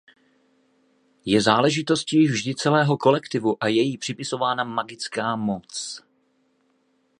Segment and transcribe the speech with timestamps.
[1.25, 6.03] Je záležitostí vždy celého kolektivu a je jí připisována magická moc.